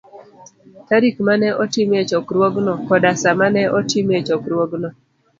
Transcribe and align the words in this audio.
tarik 0.87 1.15
ma 1.25 1.33
ne 1.41 1.49
otimie 1.63 2.01
chokruogno, 2.09 2.73
koda 2.87 3.11
sa 3.21 3.31
ma 3.39 3.47
ne 3.55 3.63
otimie 3.79 4.19
chokruogno 4.27 4.89